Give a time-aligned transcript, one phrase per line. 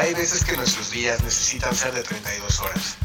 [0.00, 2.96] Hay veces que nuestros días necesitan ser de 32 horas.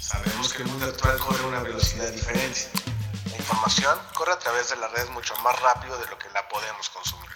[0.00, 2.70] Sabemos que el mundo actual corre a una velocidad diferente.
[3.32, 6.46] La información corre a través de la red mucho más rápido de lo que la
[6.48, 7.28] podemos consumir.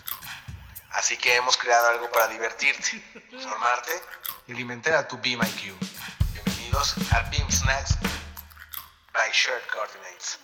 [0.93, 3.03] Así que hemos creado algo para divertirte,
[3.43, 3.91] formarte
[4.47, 5.75] y alimentar a tu Beam IQ.
[6.33, 7.97] Bienvenidos a Beam Snacks
[9.13, 10.39] by Shared Coordinates.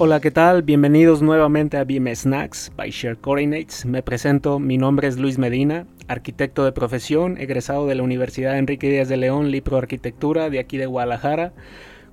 [0.00, 0.62] Hola, ¿qué tal?
[0.62, 3.84] Bienvenidos nuevamente a BM Snacks by Share Coordinates.
[3.84, 8.88] Me presento, mi nombre es Luis Medina, arquitecto de profesión, egresado de la Universidad Enrique
[8.88, 11.52] Díaz de León, Lipro Arquitectura, de aquí de Guadalajara,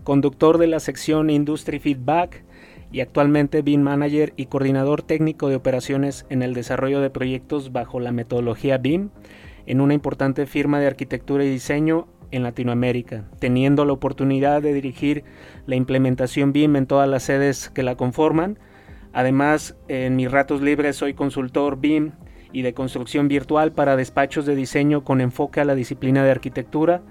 [0.04, 2.44] conductor de la sección Industry Feedback
[2.92, 8.00] y actualmente BIM Manager y coordinador técnico de operaciones en el desarrollo de proyectos bajo
[8.00, 9.12] la metodología BIM
[9.68, 15.24] en una importante firma de arquitectura y diseño en Latinoamérica, teniendo la oportunidad de dirigir
[15.66, 18.60] la implementación BIM en todas las sedes que la conforman.
[19.14, 22.12] Además, en mis ratos libres soy consultor BIM
[22.52, 27.02] y de construcción virtual para despachos de diseño con enfoque a la disciplina de arquitectura.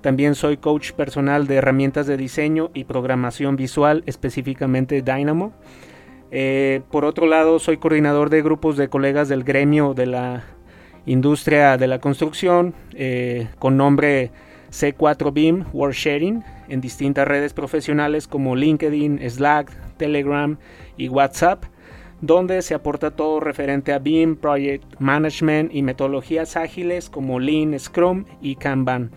[0.00, 5.52] También soy coach personal de herramientas de diseño y programación visual, específicamente Dynamo.
[6.32, 10.44] Eh, por otro lado, soy coordinador de grupos de colegas del gremio de la
[11.06, 14.30] industria de la construcción, eh, con nombre
[14.72, 20.58] C4BIM World Sharing en distintas redes profesionales como LinkedIn, Slack, Telegram
[20.96, 21.64] y WhatsApp,
[22.22, 28.24] donde se aporta todo referente a BIM, Project Management y metodologías ágiles como Lean, Scrum
[28.40, 29.10] y Kanban.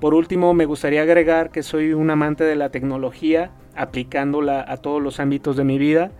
[0.00, 5.00] Por último, me gustaría agregar que soy un amante de la tecnología, aplicándola a todos
[5.00, 6.12] los ámbitos de mi vida,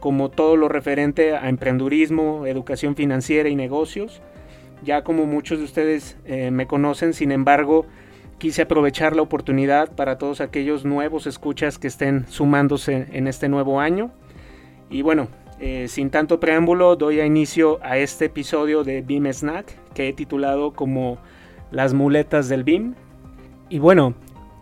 [0.00, 4.22] como todo lo referente a emprendurismo, educación financiera y negocios.
[4.82, 7.86] Ya como muchos de ustedes eh, me conocen, sin embargo,
[8.38, 13.80] quise aprovechar la oportunidad para todos aquellos nuevos escuchas que estén sumándose en este nuevo
[13.80, 14.10] año.
[14.90, 15.28] Y bueno,
[15.58, 20.12] eh, sin tanto preámbulo, doy a inicio a este episodio de BIM Snack que he
[20.12, 21.18] titulado como
[21.72, 22.94] Las muletas del BIM.
[23.68, 24.14] Y bueno,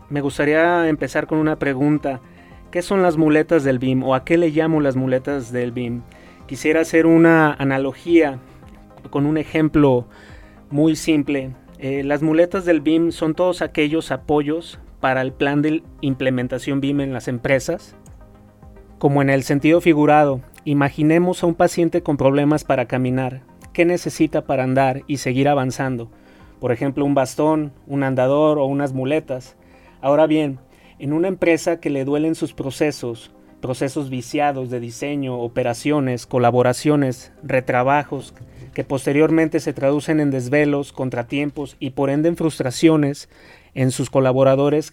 [0.08, 2.20] me gustaría empezar con una pregunta.
[2.70, 6.02] ¿Qué son las muletas del BIM o a qué le llamo las muletas del BIM?
[6.46, 8.38] Quisiera hacer una analogía
[9.10, 10.06] con un ejemplo
[10.70, 15.82] muy simple eh, las muletas del BIM son todos aquellos apoyos para el plan de
[16.00, 17.96] implementación BIM en las empresas.
[18.98, 23.42] Como en el sentido figurado, imaginemos a un paciente con problemas para caminar.
[23.74, 26.10] ¿Qué necesita para andar y seguir avanzando?
[26.60, 29.56] Por ejemplo, un bastón, un andador o unas muletas.
[30.00, 30.58] Ahora bien,
[30.98, 38.32] en una empresa que le duelen sus procesos, procesos viciados de diseño, operaciones, colaboraciones, retrabajos,
[38.76, 43.30] que posteriormente se traducen en desvelos, contratiempos y por ende en frustraciones
[43.72, 44.92] en sus colaboradores.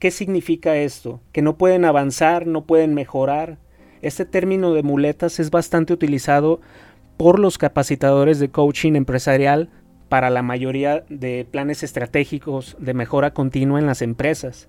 [0.00, 1.20] ¿Qué significa esto?
[1.30, 3.58] Que no pueden avanzar, no pueden mejorar.
[4.02, 6.60] Este término de muletas es bastante utilizado
[7.16, 9.70] por los capacitadores de coaching empresarial
[10.08, 14.68] para la mayoría de planes estratégicos de mejora continua en las empresas,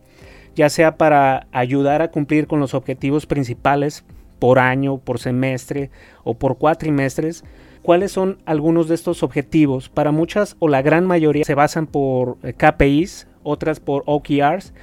[0.53, 4.05] ya sea para ayudar a cumplir con los objetivos principales
[4.37, 5.89] por año, por semestre
[6.23, 7.43] o por cuatrimestres,
[7.81, 9.89] ¿Cuáles son algunos de estos objetivos?
[9.89, 14.73] Para muchas o la gran mayoría se basan por eh, KPIs, otras por OKRs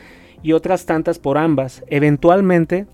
[0.42, 1.84] y otras tantas por ambas.
[1.87, 2.87] Eventualmente,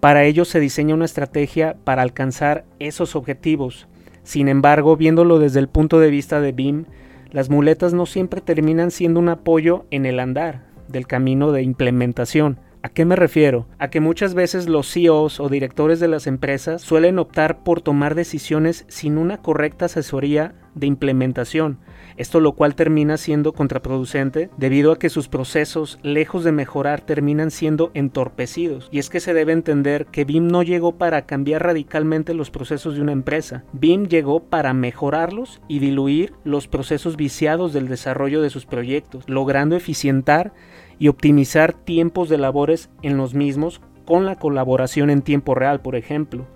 [0.00, 3.88] para ello se diseña una estrategia para alcanzar esos objetivos.
[4.22, 6.84] Sin embargo, viéndolo desde el punto de vista de BIM,
[7.30, 12.58] las muletas no siempre terminan siendo un apoyo en el andar del camino de implementación.
[12.88, 13.66] ¿A qué me refiero?
[13.78, 18.14] A que muchas veces los CEOs o directores de las empresas suelen optar por tomar
[18.14, 21.80] decisiones sin una correcta asesoría de implementación,
[22.16, 27.50] esto lo cual termina siendo contraproducente debido a que sus procesos, lejos de mejorar, terminan
[27.50, 28.88] siendo entorpecidos.
[28.90, 32.94] Y es que se debe entender que BIM no llegó para cambiar radicalmente los procesos
[32.94, 38.48] de una empresa, BIM llegó para mejorarlos y diluir los procesos viciados del desarrollo de
[38.48, 40.54] sus proyectos, logrando eficientar
[40.98, 45.96] y optimizar tiempos de labores en los mismos con la colaboración en tiempo real, por
[45.96, 46.46] ejemplo.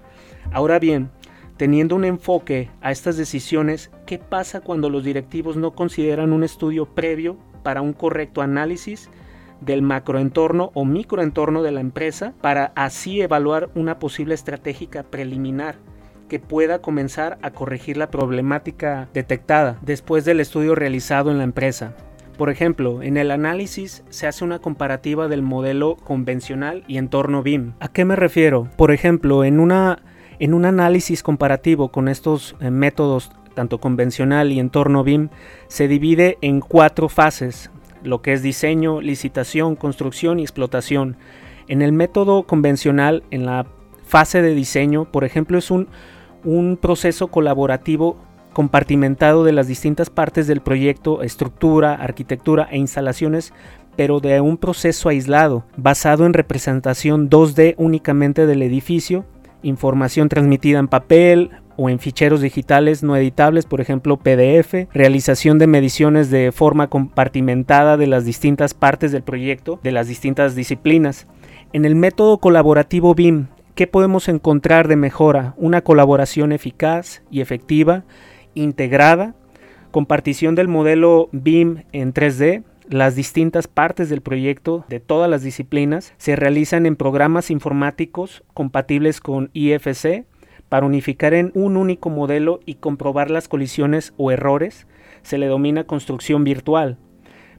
[0.52, 1.10] Ahora bien,
[1.56, 6.86] teniendo un enfoque a estas decisiones, ¿qué pasa cuando los directivos no consideran un estudio
[6.86, 9.10] previo para un correcto análisis
[9.60, 15.76] del macroentorno o microentorno de la empresa para así evaluar una posible estratégica preliminar
[16.28, 21.94] que pueda comenzar a corregir la problemática detectada después del estudio realizado en la empresa?
[22.42, 27.74] Por ejemplo, en el análisis se hace una comparativa del modelo convencional y entorno BIM.
[27.78, 28.68] ¿A qué me refiero?
[28.76, 30.02] Por ejemplo, en, una,
[30.40, 35.28] en un análisis comparativo con estos eh, métodos tanto convencional y entorno BIM,
[35.68, 37.70] se divide en cuatro fases,
[38.02, 41.16] lo que es diseño, licitación, construcción y explotación.
[41.68, 43.68] En el método convencional, en la
[44.02, 45.86] fase de diseño, por ejemplo, es un,
[46.42, 48.16] un proceso colaborativo
[48.52, 53.52] compartimentado de las distintas partes del proyecto, estructura, arquitectura e instalaciones,
[53.96, 59.24] pero de un proceso aislado, basado en representación 2D únicamente del edificio,
[59.62, 65.66] información transmitida en papel o en ficheros digitales no editables, por ejemplo PDF, realización de
[65.66, 71.26] mediciones de forma compartimentada de las distintas partes del proyecto, de las distintas disciplinas.
[71.72, 75.54] En el método colaborativo BIM, ¿qué podemos encontrar de mejora?
[75.56, 78.04] Una colaboración eficaz y efectiva,
[78.54, 79.34] integrada,
[79.90, 86.12] compartición del modelo BIM en 3D, las distintas partes del proyecto de todas las disciplinas
[86.18, 90.26] se realizan en programas informáticos compatibles con IFC
[90.68, 94.86] para unificar en un único modelo y comprobar las colisiones o errores.
[95.22, 96.98] Se le domina construcción virtual.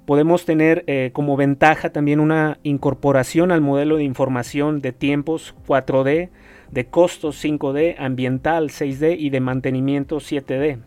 [0.06, 6.30] Podemos tener eh, como ventaja también una incorporación al modelo de información de tiempos 4D,
[6.74, 10.80] de costos 5D, ambiental 6D y de mantenimiento 7D,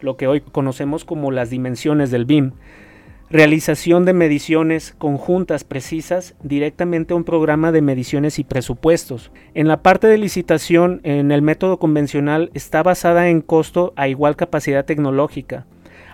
[0.00, 2.52] lo que hoy conocemos como las dimensiones del BIM
[3.30, 9.32] realización de mediciones conjuntas precisas directamente a un programa de mediciones y presupuestos.
[9.54, 14.36] En la parte de licitación, en el método convencional, está basada en costo a igual
[14.36, 15.66] capacidad tecnológica.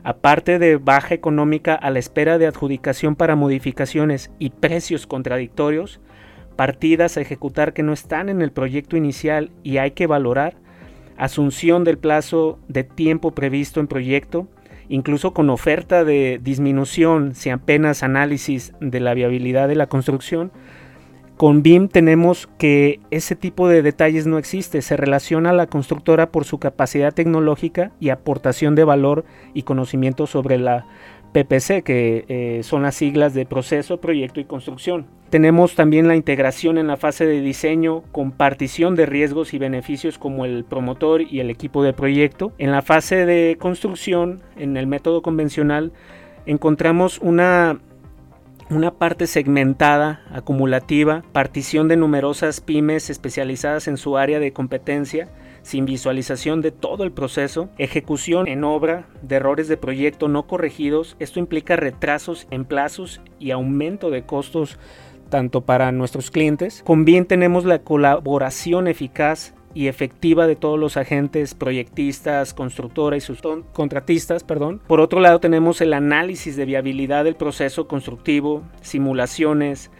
[0.02, 6.00] Aparte de baja económica a la espera de adjudicación para modificaciones y precios contradictorios,
[6.60, 10.56] partidas a ejecutar que no están en el proyecto inicial y hay que valorar,
[11.16, 14.46] asunción del plazo de tiempo previsto en proyecto,
[14.90, 20.52] incluso con oferta de disminución, si apenas análisis de la viabilidad de la construcción,
[21.38, 26.30] con BIM tenemos que ese tipo de detalles no existe, se relaciona a la constructora
[26.30, 29.24] por su capacidad tecnológica y aportación de valor
[29.54, 30.84] y conocimiento sobre la
[31.32, 35.06] PPC, que eh, son las siglas de proceso, proyecto y construcción.
[35.30, 40.18] Tenemos también la integración en la fase de diseño con partición de riesgos y beneficios
[40.18, 42.52] como el promotor y el equipo de proyecto.
[42.58, 45.92] En la fase de construcción, en el método convencional,
[46.46, 47.78] encontramos una
[48.70, 55.28] una parte segmentada, acumulativa, partición de numerosas pymes especializadas en su área de competencia,
[55.62, 61.16] sin visualización de todo el proceso, ejecución en obra de errores de proyecto no corregidos.
[61.18, 64.78] Esto implica retrasos en plazos y aumento de costos
[65.28, 66.82] tanto para nuestros clientes.
[66.84, 73.26] Con bien tenemos la colaboración eficaz y efectiva de todos los agentes proyectistas, constructoras y
[73.26, 73.40] sus
[73.72, 74.80] contratistas, perdón.
[74.86, 79.90] Por otro lado, tenemos el análisis de viabilidad del proceso constructivo, simulaciones,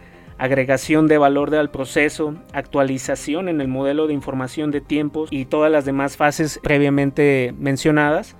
[0.41, 5.71] agregación de valor al proceso, actualización en el modelo de información de tiempos y todas
[5.71, 8.35] las demás fases previamente mencionadas.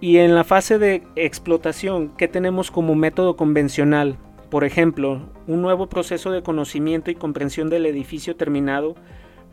[0.00, 4.18] Y en la fase de explotación, ¿qué tenemos como método convencional?
[4.50, 8.96] Por ejemplo, un nuevo proceso de conocimiento y comprensión del edificio terminado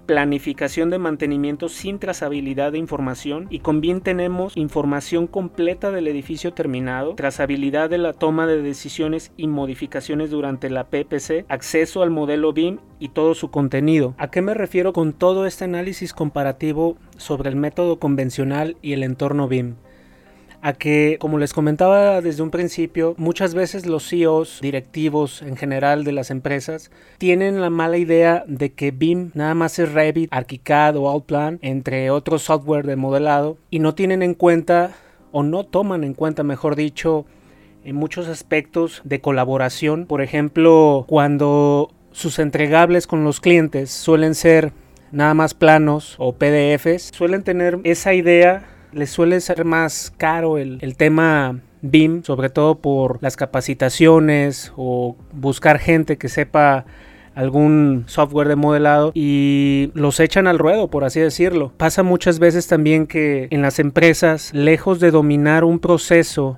[0.06, 6.54] planificación de mantenimiento sin trazabilidad de información y con bien tenemos información completa del edificio
[6.54, 12.54] terminado, trazabilidad de la toma de decisiones y modificaciones durante la PPC, acceso al modelo
[12.54, 14.14] BIM y todo su contenido.
[14.18, 19.04] ¿A qué me refiero con todo este análisis comparativo sobre el método convencional y el
[19.04, 19.76] entorno BIM?
[20.64, 26.06] A que, como les comentaba desde un principio, muchas veces los CEOs, directivos en general
[26.06, 30.96] de las empresas, tienen la mala idea de que BIM nada más es Revit, ArchiCAD
[30.96, 34.92] o Outplan, entre otros software de modelado, y no tienen en cuenta,
[35.34, 37.26] o no toman en cuenta, mejor dicho,
[37.84, 40.06] en muchos aspectos de colaboración.
[40.06, 44.72] Por ejemplo, cuando sus entregables con los clientes suelen ser
[45.12, 50.80] nada más planos o PDFs, suelen tener esa idea les suele ser más caro el,
[50.81, 56.85] el tema BIM, sobre todo por las capacitaciones o buscar gente que sepa
[57.35, 61.71] algún software de modelado y los echan al ruedo, por así decirlo.
[61.78, 66.57] Pasa muchas veces también que en las empresas, lejos de dominar un proceso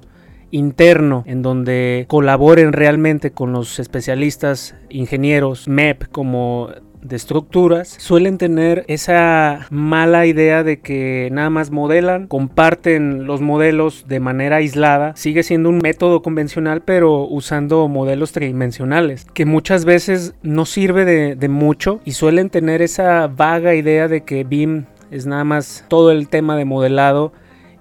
[0.52, 6.70] interno en donde colaboren realmente con los especialistas ingenieros MEP como
[7.08, 14.08] de estructuras suelen tener esa mala idea de que nada más modelan, comparten los modelos
[14.08, 15.16] de manera aislada.
[15.16, 21.48] Sigue siendo un método convencional pero usando modelos tridimensionales que muchas veces no sirve de,
[21.50, 26.28] mucho y suelen tener esa vaga idea de que BIM es nada más todo el
[26.28, 27.34] tema de modelado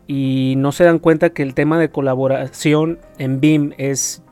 [0.06, 4.22] y no se dan cuenta que el tema de colaboración en BIM es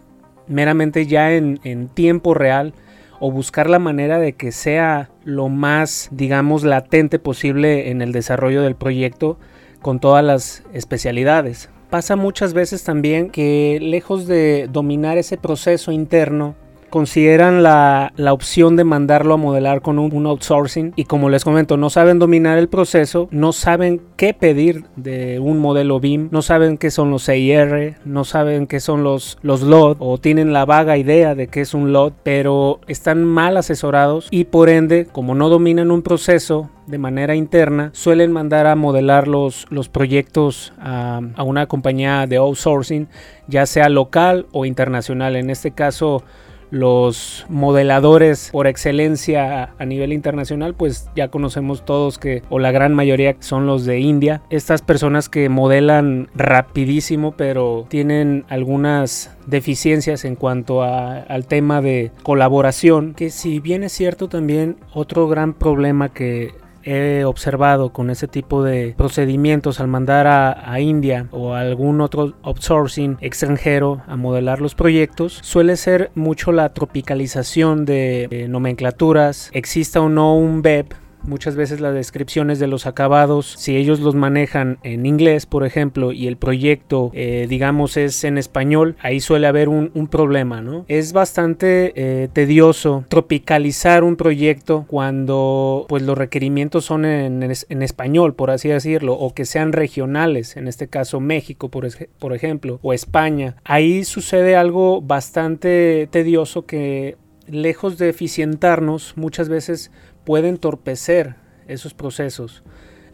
[0.49, 2.75] meramente ya en, en tiempo real
[3.25, 8.63] o buscar la manera de que sea lo más, digamos, latente posible en el desarrollo
[8.63, 9.39] del proyecto
[9.81, 11.71] con todas las especialidades.
[11.89, 16.57] Pasa muchas veces también que lejos de dominar ese proceso interno,
[16.93, 21.89] consideran la, opción de mandarlo a modelar con un, outsourcing y como les comento, no
[21.89, 26.91] saben dominar el proceso, no saben qué pedir de un modelo BIM, no saben qué
[26.91, 31.35] son los CIR, no saben qué son los, los LOD o tienen la vaga idea
[31.35, 35.91] de qué es un LOD, pero están mal asesorados y por ende, como no dominan
[35.91, 41.67] un proceso, de manera interna suelen mandar a modelar los, los proyectos a, a, una
[41.67, 43.09] compañía de outsourcing,
[43.47, 45.37] ya sea local o internacional.
[45.37, 46.25] En este caso,
[46.73, 52.95] los modeladores por excelencia a nivel internacional, pues ya conocemos todos que, o la gran
[52.95, 54.41] mayoría son los de India.
[54.49, 63.13] Estas personas que modelan rapidísimo, pero tienen algunas deficiencias en cuanto al tema de colaboración,
[63.15, 68.63] que si bien es cierto también otro gran problema que he observado con ese tipo
[68.63, 74.75] de procedimientos al mandar a, India o a algún otro outsourcing extranjero a modelar los
[74.75, 81.81] proyectos suele ser mucho la tropicalización de, nomenclaturas, exista o no un BEP Muchas veces
[81.81, 86.37] las descripciones de los acabados, si ellos los manejan en inglés, por ejemplo, y el
[86.37, 90.85] proyecto, eh, digamos, es en español, ahí suele haber un, problema, ¿no?
[90.89, 97.43] Es bastante eh, tedioso tropicalizar un proyecto cuando, pues, los requerimientos son en,
[97.83, 101.87] español, por así decirlo, o que sean regionales, en este caso México, por,
[102.19, 103.57] por ejemplo, o España.
[103.65, 109.91] Ahí sucede algo bastante tedioso que lejos de eficientarnos, muchas veces
[110.25, 111.37] puede entorpecer
[111.67, 112.63] esos procesos.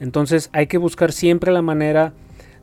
[0.00, 2.12] Entonces hay que buscar siempre la manera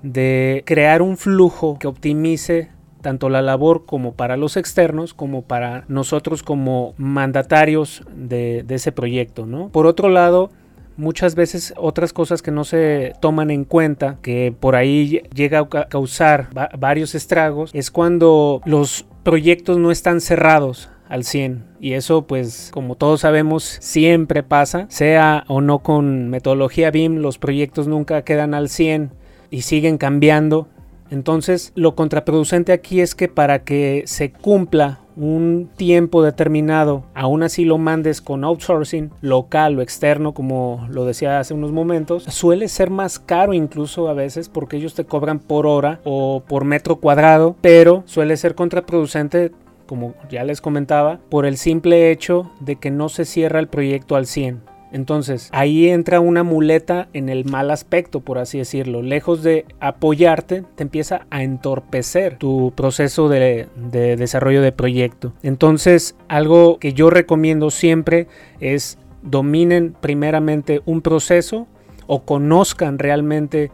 [0.03, 2.69] de crear un flujo que optimice
[3.01, 9.45] tanto la labor como para los externos como para nosotros como mandatarios de, ese proyecto.
[9.45, 9.69] ¿no?
[9.69, 10.49] Por otro lado,
[10.97, 15.87] muchas veces otras cosas que no se toman en cuenta, que por ahí llega a
[15.87, 16.49] causar
[16.79, 22.95] varios estragos, es cuando los proyectos no están cerrados al 100 y eso pues como
[22.95, 28.69] todos sabemos siempre pasa sea o no con metodología BIM los proyectos nunca quedan al
[28.69, 29.11] 100
[29.49, 30.67] y siguen cambiando.
[31.11, 37.63] Entonces lo contraproducente aquí es que para que se cumpla un tiempo determinado, aún así
[37.63, 42.89] lo mandes con outsourcing local o externo, como lo decía hace unos momentos, suele ser
[42.89, 47.55] más caro incluso a veces porque ellos te cobran por hora o por metro cuadrado,
[47.61, 49.53] pero suele ser contraproducente
[49.85, 54.15] como ya les comentaba, por el simple hecho de que no se cierra el proyecto
[54.15, 54.75] al 100.
[54.95, 59.01] Entonces, ahí entra una muleta en el mal aspecto, por así decirlo.
[59.01, 65.33] Lejos de apoyarte, te empieza a entorpecer tu proceso de, de, desarrollo de proyecto.
[65.43, 68.27] Entonces, algo que yo recomiendo siempre
[68.61, 71.67] es dominen primeramente un proceso
[72.07, 73.71] o conozcan realmente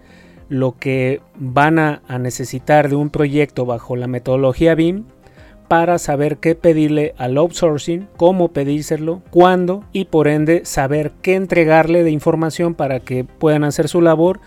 [0.50, 5.06] lo que van a, a necesitar de un proyecto bajo la metodología BIM
[5.72, 12.04] para saber qué pedirle al outsourcing, cómo pedírselo, cuándo y por ende saber qué entregarle
[12.04, 14.42] de información para que puedan hacer su labor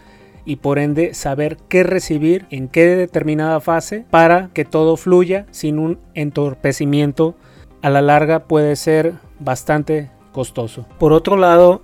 [0.45, 5.78] y por ende saber qué recibir en qué determinada fase para que todo fluya sin
[5.78, 7.37] un entorpecimiento
[7.81, 10.85] a la larga puede ser bastante costoso.
[10.99, 11.81] Por otro lado,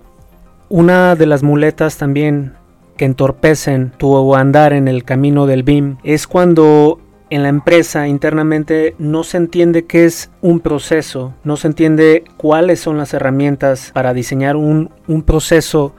[0.69, 2.53] una de las muletas también
[2.95, 6.99] que entorpecen tu andar en el camino del BIM es cuando
[7.31, 12.81] en la empresa internamente no se entiende qué es un proceso, no se entiende cuáles
[12.81, 14.91] son las herramientas para diseñar un,
[15.25, 15.95] proceso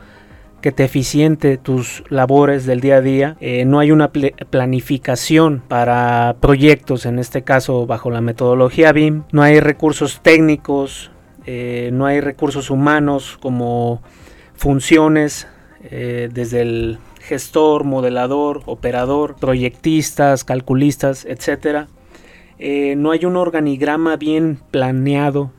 [0.60, 3.36] que te eficiente tus labores del día a día.
[3.40, 9.22] Eh, no hay una planificación para proyectos, en este caso bajo la metodología BIM.
[9.32, 11.10] No hay recursos técnicos,
[11.46, 14.02] eh, no hay recursos humanos como
[14.54, 15.48] funciones
[15.84, 21.86] eh, desde el gestor, modelador, operador, proyectistas, calculistas, etc.
[22.58, 25.50] Eh, no hay un organigrama bien planeado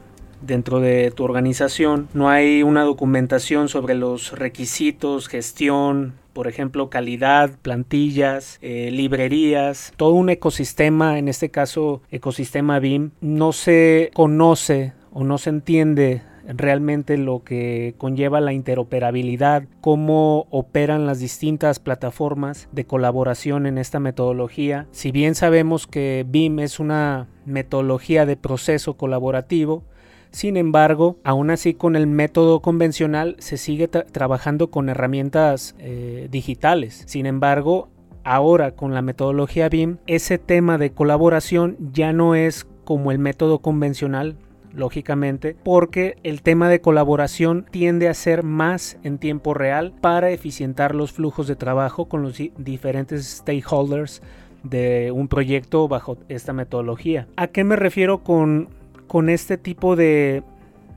[0.41, 7.51] dentro de tu organización, no hay una documentación sobre los requisitos, gestión, por ejemplo, calidad,
[7.61, 15.23] plantillas, eh, librerías, todo un ecosistema, en este caso ecosistema BIM, no se conoce o
[15.23, 22.85] no se entiende realmente lo que conlleva la interoperabilidad, cómo operan las distintas plataformas de
[22.85, 24.87] colaboración en esta metodología.
[24.91, 29.83] Si bien sabemos que BIM es una metodología de proceso colaborativo,
[30.31, 37.03] sin embargo, aún así con el método convencional se sigue trabajando con herramientas eh, digitales.
[37.05, 37.89] Sin embargo,
[38.23, 43.59] ahora con la metodología BIM, ese tema de colaboración ya no es como el método
[43.59, 44.35] convencional
[44.75, 50.95] lógicamente, porque el tema de colaboración tiende a ser más en tiempo real para eficientar
[50.95, 54.21] los flujos de trabajo con los diferentes stakeholders
[54.63, 57.27] de un proyecto bajo esta metodología.
[57.35, 58.69] ¿A qué me refiero con,
[59.07, 60.43] con este tipo de,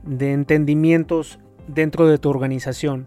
[0.05, 3.07] de entendimientos dentro de tu organización?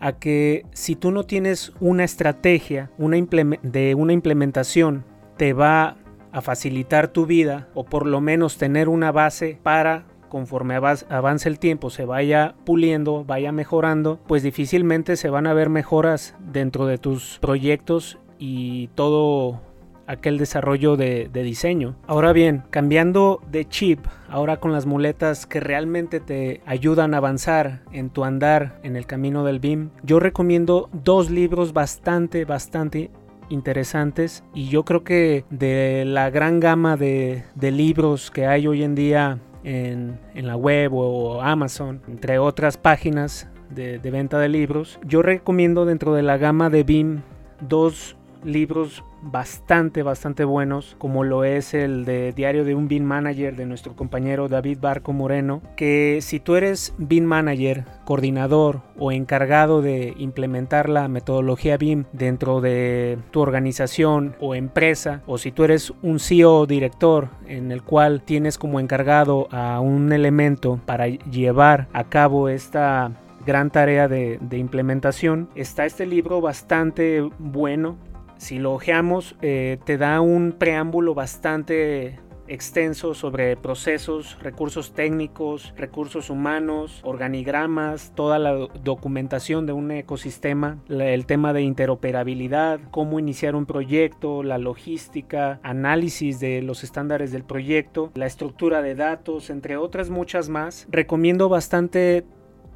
[0.00, 5.04] A que si tú no tienes una estrategia de una implementación,
[5.38, 5.96] te va
[6.34, 11.60] a facilitar tu vida o por lo menos tener una base para conforme avance el
[11.60, 16.98] tiempo se vaya puliendo, vaya mejorando, pues difícilmente se van a ver mejoras dentro de
[16.98, 19.60] tus proyectos y todo
[20.08, 21.94] aquel desarrollo de, diseño.
[22.08, 27.82] Ahora bien, cambiando de chip, ahora con las muletas que realmente te ayudan a avanzar
[27.92, 33.12] en tu andar en el camino del BIM, yo recomiendo dos libros bastante, bastante
[33.48, 38.94] interesantes y yo creo que de la gran gama de, libros que hay hoy en
[38.94, 45.22] día en, la web o Amazon, entre otras páginas de, de venta de libros, yo
[45.22, 47.22] recomiendo dentro de la gama de BIM
[47.60, 53.56] dos libros bastante, bastante buenos, como lo es el de Diario de un BIM Manager
[53.56, 59.82] de nuestro compañero David Barco Moreno, que si tú eres BIM Manager, coordinador o encargado
[59.82, 65.92] de implementar la metodología BIM dentro de tu organización o empresa, o si tú eres
[66.02, 72.04] un CEO director en el cual tienes como encargado a un elemento para llevar a
[72.04, 73.12] cabo esta
[73.44, 75.48] gran tarea de, implementación.
[75.54, 77.96] Está este libro bastante bueno
[78.36, 86.30] si lo ojeamos, eh, te da un preámbulo bastante extenso sobre procesos, recursos técnicos, recursos
[86.30, 93.66] humanos, organigramas, toda la documentación de un ecosistema, el tema de interoperabilidad, cómo iniciar un
[93.66, 100.10] proyecto, la logística, análisis de los estándares del proyecto, la estructura de datos, entre otras
[100.10, 100.86] muchas más.
[100.90, 102.24] Recomiendo bastante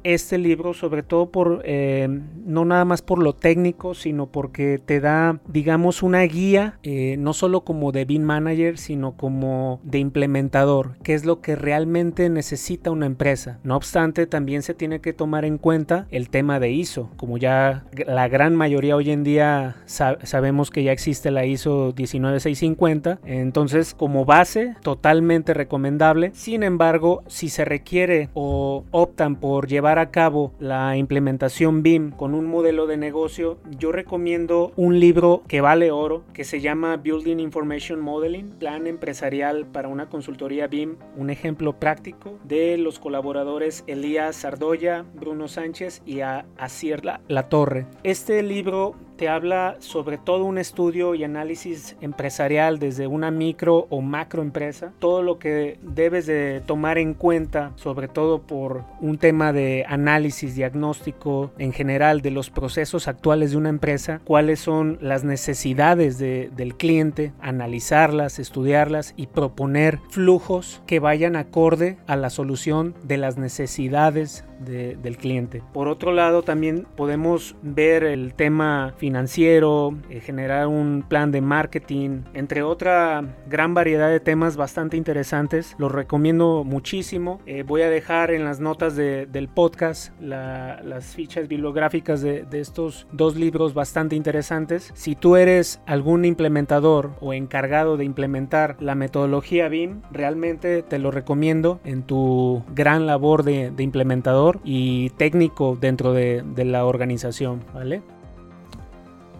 [0.03, 2.07] este libro, sobre todo por, eh,
[2.45, 7.33] no nada más por lo técnico, sino porque te da, digamos, una guía, eh, no
[7.33, 12.91] solo como de BIM Manager, sino como de implementador, que es lo que realmente necesita
[12.91, 13.59] una empresa.
[13.63, 17.85] No obstante, también se tiene que tomar en cuenta el tema de ISO, como ya
[18.07, 24.25] la gran mayoría hoy en día sabemos que ya existe la ISO 19650, entonces como
[24.25, 26.31] base, totalmente recomendable.
[26.33, 32.35] Sin embargo, si se requiere o optan por llevar a cabo la implementación BIM con
[32.35, 37.39] un modelo de negocio, yo recomiendo un libro que vale oro, que se llama Building
[37.39, 44.35] Information Modeling, Plan Empresarial para una consultoría BIM, un ejemplo práctico de los colaboradores Elías
[44.35, 47.87] Sardoya, Bruno Sánchez y Asier La Torre.
[48.03, 53.99] Este libro te habla sobre todo un estudio y análisis empresarial desde una micro o
[53.99, 59.51] macro empresa, todo lo que debes de tomar en cuenta, sobre todo por un tema
[59.51, 65.25] de análisis, diagnóstico en general de los procesos actuales de una empresa, cuáles son las
[65.25, 73.17] necesidades del cliente, analizarlas, estudiarlas y proponer flujos que vayan acorde a la solución de
[73.17, 75.63] las necesidades del cliente.
[75.73, 82.21] Por otro lado, también podemos ver el tema financiero, eh, generar un plan de marketing,
[82.33, 85.75] entre otra gran variedad de temas bastante interesantes.
[85.77, 87.41] Los recomiendo muchísimo.
[87.45, 93.07] Eh, voy a dejar en las notas del podcast las fichas bibliográficas de, de estos
[93.11, 94.91] dos libros bastante interesantes.
[94.93, 101.11] Si tú eres algún implementador o encargado de implementar la metodología BIM, realmente te lo
[101.11, 108.01] recomiendo en tu gran labor de, de implementador y técnico dentro de, la organización, ¿vale?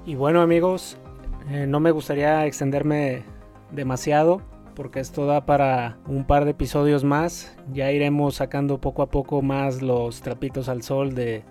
[0.10, 0.98] Y bueno amigos,
[1.52, 3.22] eh, no me gustaría extenderme
[3.72, 4.42] demasiado
[4.74, 7.56] porque esto da para un par de episodios más.
[7.72, 11.44] Ya iremos sacando poco a poco más los trapitos al sol de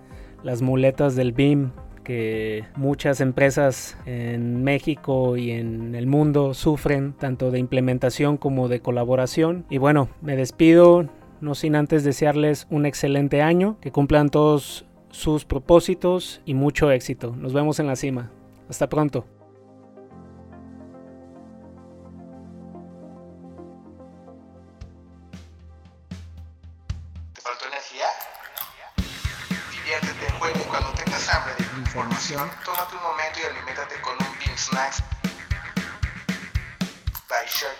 [0.43, 1.71] las muletas del BIM
[2.03, 8.81] que muchas empresas en México y en el mundo sufren, tanto de implementación como de
[8.81, 9.63] colaboración.
[9.69, 11.07] Y bueno, me despido,
[11.39, 17.33] no sin antes desearles un excelente año, que cumplan todos sus propósitos y mucho éxito.
[17.37, 18.33] Nos vemos en la cima.
[18.69, 19.25] Hasta pronto.
[27.33, 28.05] ¿Te faltó energía?
[29.71, 34.55] Diviértete, juega cuando tengas hambre de información, tómate un momento y aliméntate con un Bean
[34.55, 35.01] Snacks
[37.27, 37.75] by Share